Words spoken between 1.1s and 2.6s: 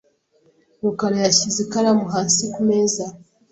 yashyize ikaramu hasi